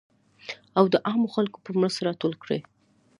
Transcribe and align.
او 0.77 0.85
د 0.93 0.95
عامو 1.07 1.27
خلکو 1.35 1.57
په 1.65 1.71
مرسته 1.81 2.01
راټول 2.07 2.33
کړي. 2.43 2.59